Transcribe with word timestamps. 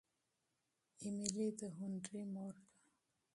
ایمیلي 1.01 1.47
د 1.59 1.61
هنري 1.77 2.21
مور 2.33 2.53
ده. 2.63 2.69